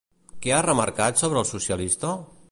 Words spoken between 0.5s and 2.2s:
ha remarcat sobre el socialista?